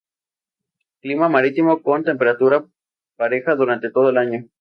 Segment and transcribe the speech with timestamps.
[1.01, 2.65] Clima marítimo con temperatura
[3.17, 4.45] pareja durante todo el año.